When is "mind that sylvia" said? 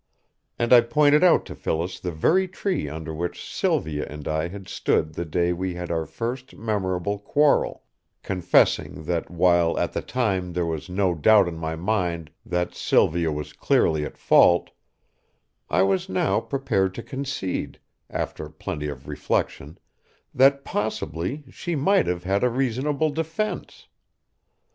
11.75-13.31